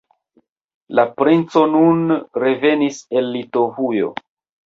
[0.99, 2.01] La princo nun
[2.45, 4.09] revenis el Litovujo.